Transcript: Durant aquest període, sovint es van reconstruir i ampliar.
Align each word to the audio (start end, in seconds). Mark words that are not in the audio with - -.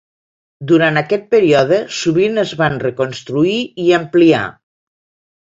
Durant 0.69 0.95
aquest 1.01 1.27
període, 1.33 1.79
sovint 1.97 2.41
es 2.45 2.55
van 2.63 2.79
reconstruir 2.85 3.55
i 3.85 3.87
ampliar. 4.01 4.43